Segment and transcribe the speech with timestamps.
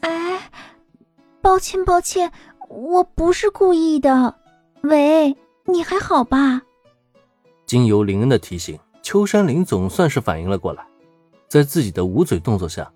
[0.00, 0.50] 哎，
[1.40, 2.32] 抱歉抱歉，
[2.68, 4.36] 我不是故意的。
[4.82, 6.62] 喂，你还好吧？
[7.66, 10.86] 经由林恩的提醒，秋山林总算是反应了过来，
[11.48, 12.90] 在自己的捂嘴动作下，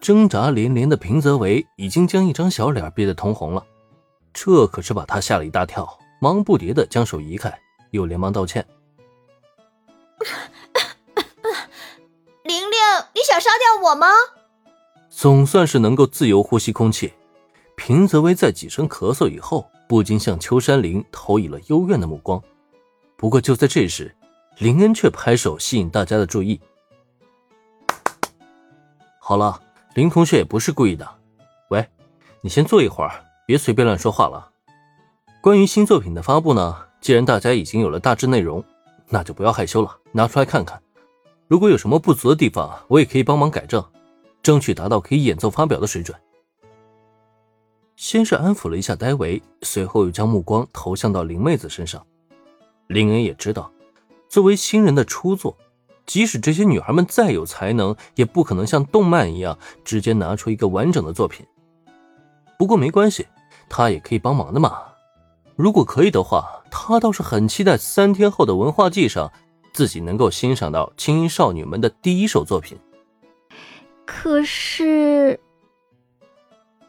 [0.00, 3.64] 挣扎连连的平泽唯已经将一张小脸憋得通红了，
[4.32, 7.58] 这可是把他吓了一大跳，忙不迭的将手移开，
[7.90, 8.66] 又连忙道歉。
[12.42, 12.78] 玲玲，
[13.14, 14.08] 你想杀掉我吗？
[15.20, 17.12] 总算是能够自由呼吸空气。
[17.74, 22.40] 平泽唯在几声咳嗽以后，不禁向秋山林投以了幽怨的目光。
[23.16, 24.14] 不过就在这时，
[24.58, 26.60] 林恩却拍手吸引大家的注意。
[29.18, 29.60] 好了，
[29.94, 31.04] 林同学也不是故意的。
[31.70, 31.84] 喂，
[32.40, 33.10] 你先坐一会儿，
[33.44, 34.48] 别随便乱说话了。
[35.40, 38.62] 关于新作品的发布呢，既然大家已经有了大致内容，
[39.08, 40.80] 那就不要害羞了，拿出来看看。
[41.48, 43.84] 如果有什么不足的地方，我也可以帮忙改正，
[44.48, 46.18] 争取达到可以演奏发表的水准。
[47.96, 52.02] 先是安抚了一下戴维，随后又将目光投向到林妹子身上。
[52.86, 53.70] 林恩也知道，
[54.26, 55.54] 作为新人的初作，
[56.06, 61.44] 即使这些女孩们再有才能，也不可能像动漫一样直接拿出一个完整的作品。
[62.58, 63.26] 不过没关系，
[63.68, 64.78] 他也可以帮忙的嘛。
[65.56, 69.30] 如果可以的话，他倒是很期待三天后的文化季上。
[69.74, 72.76] 自己能够欣赏到青音少女们的第一首作品，
[74.10, 75.38] 可是，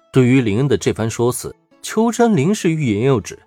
[0.10, 3.38] 对于林恩的这番说辞，秋山林是欲言又止。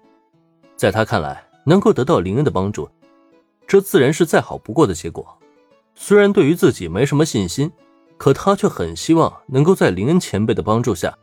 [0.76, 2.86] 在他看来，能够得到林恩的帮助，
[3.66, 5.26] 这自然是再好不过的结果。
[5.94, 7.72] 虽然对于自己没什么信心，
[8.18, 11.16] 可他却很希望能够在林恩前辈的帮助下，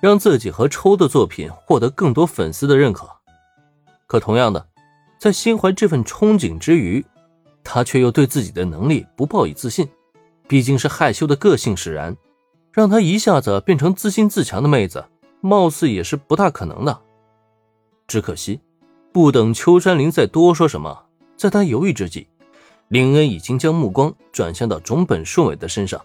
[0.00, 3.08] 让自己和抽的作品获得更多粉丝的认可。
[4.08, 4.66] 可同样的，
[5.20, 7.02] 在心怀这份憧憬之余，
[7.62, 9.88] 他却又对自己的能力不抱以自信，
[10.52, 12.14] 毕竟是害羞的个性使然，
[12.72, 15.02] 让他一下子变成自信自强的妹子，
[15.40, 17.00] 貌似也是不大可能的。
[18.06, 18.60] 只可惜，
[19.12, 21.06] 不等秋山林再多说什么，
[21.38, 22.26] 在他犹豫之际，
[22.88, 25.98] 林恩已经将目光转向到种本顺伟的身上。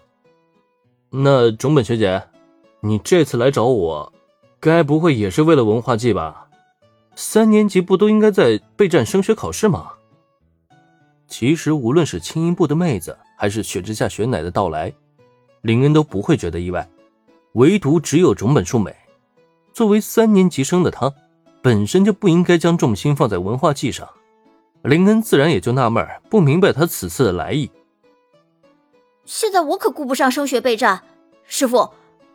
[1.10, 2.22] 那种本学姐，
[2.80, 4.10] 你这次来找我，
[4.58, 6.48] 该不会也是为了文化祭吧？
[7.14, 9.90] 三年级不都应该在备战升学考试吗？
[11.26, 14.92] 其实，无论是青音部的妹子，还是雪之下雪乃的到来，
[15.60, 16.88] 林恩都不会觉得意外。
[17.52, 18.92] 唯独只有种本树美，
[19.72, 21.14] 作为三年级生的她，
[21.62, 24.08] 本身就不应该将重心放在文化祭上。
[24.82, 27.70] 林恩自然也就纳闷，不明白他此次的来意。
[29.24, 31.02] 现在我可顾不上升学备战，
[31.44, 31.90] 师傅，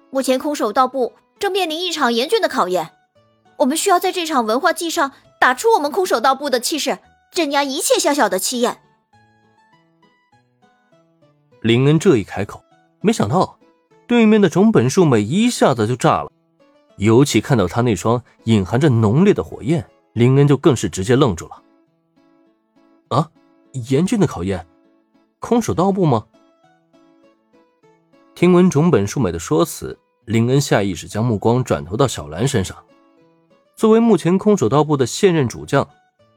[0.09, 2.91] 目前空手道部正面临一场严峻的考验，
[3.57, 6.99] 我们需要在这场文化祭上打出我们空手道部的气势，
[7.31, 8.82] 镇压一切小小的气焰。
[11.63, 12.61] 林恩这一开口，
[12.99, 13.57] 没想到
[14.05, 16.29] 对面的种本树美一下子就炸了。
[16.97, 21.63] 尤其看到他那双隐含着浓烈的火焰，林恩就更是直接愣住了。
[23.07, 23.31] 啊，
[23.89, 24.67] 严峻的考验，
[25.39, 26.25] 空手道部吗？
[28.35, 32.75] 听闻种本树美的说辞，林恩下意识将目光转投到小兰身上。
[33.77, 35.87] 作为目前空手道部的现任主将，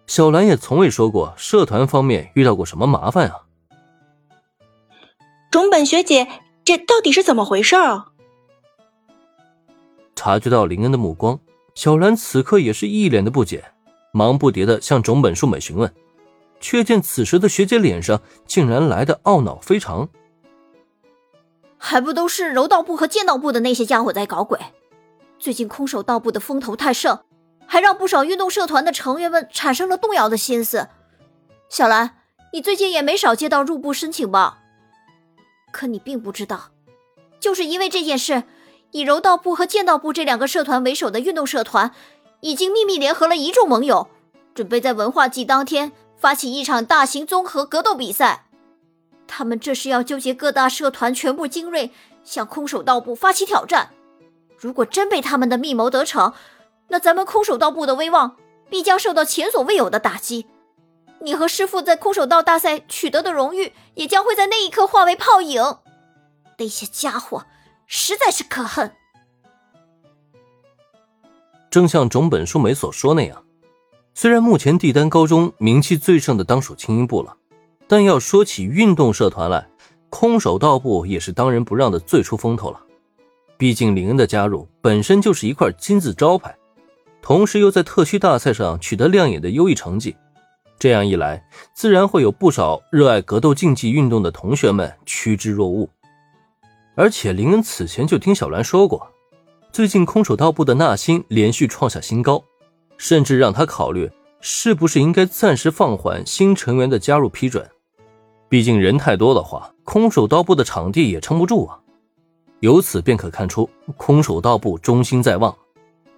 [0.06, 3.40] 小兰也从未说过社团方面遇到过什么麻烦啊。
[5.56, 6.28] 种本学姐，
[6.66, 8.08] 这到底是怎么回事啊？
[10.14, 11.40] 察觉到林恩的目光，
[11.74, 13.72] 小兰此刻也是一脸的不解，
[14.12, 15.90] 忙不迭的向种本树美询问，
[16.60, 20.10] 却见此时的学姐脸上竟然来的懊恼非常。
[21.78, 24.60] 还不都是柔道部和剑道部的那些家伙在搞鬼？
[25.38, 27.20] 最近空手道部的风头太盛，
[27.64, 30.88] 还让不少运动社团的成员们产生了动摇的心思。
[31.70, 32.18] 小兰，
[32.52, 34.58] 你最近也没少接到入部申请吧？
[35.76, 36.70] 可你并不知道，
[37.38, 38.44] 就是因为这件事，
[38.92, 41.92] 以柔道部和剑道部这两个社团为首的运动社团，
[42.40, 44.08] 已经秘密联合了一众盟友，
[44.54, 48.46] 准备在文化季当天发起一场大型综合格斗比赛。
[49.26, 51.90] 他们这是要纠结各大社团全部精锐，
[52.24, 53.90] 向空手道部发起挑战。
[54.56, 56.32] 如果真被他们的密谋得逞，
[56.88, 58.36] 那咱们空手道部的威望
[58.70, 60.46] 必将受到前所未有的打击。
[61.20, 65.62] 你和师傅在空手道大赛取得的荣誉，也将会在那一刻化为泡影。
[66.58, 67.44] 那些家伙
[67.86, 68.92] 实在是可恨。
[71.70, 73.44] 正像种本树美所说那样，
[74.14, 77.36] 虽然目前帝丹高中名气最盛的当属青音部了，
[77.86, 79.68] 但要说起运动社团来，
[80.08, 82.80] 空手道部也是当仁不让的最出风头了。
[83.58, 86.56] 毕竟林恩的加入本身就是一块金字招牌，
[87.20, 90.16] 同时又在特区大赛上取得亮眼的优异成绩。
[90.78, 91.42] 这样一来，
[91.74, 95.88] 自然会有不少热爱格斗竞技运动的同学们趋之若鹜。
[96.94, 99.10] 而且林恩此前就听小兰说过，
[99.72, 102.42] 最近空手道部的纳新连续创下新高，
[102.96, 107.68] 甚至让他考虑是不是应该暂时放缓新成员的加入批准。
[108.48, 111.80] 毕竟人太多的话，空手道部的场地也撑不住啊。
[112.60, 115.54] 由此便可看出，空手道部中心在望，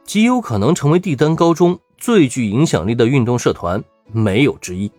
[0.04, 3.82] 极有可能成为帝丹高中最具影响力的运动社团，
[4.12, 4.90] 没有之一。